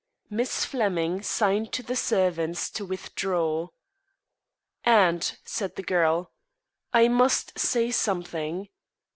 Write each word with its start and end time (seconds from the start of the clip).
Miss 0.31 0.65
Flemming 0.65 1.21
signed 1.21 1.71
to 1.73 1.83
the 1.83 1.95
servants 1.95 2.71
to 2.71 2.83
withdraw. 2.85 3.67
"Aunt," 4.83 5.37
said 5.45 5.75
the 5.75 5.83
girl, 5.83 6.31
"I 6.91 7.07
must 7.07 7.59
say 7.59 7.91
something. 7.91 8.69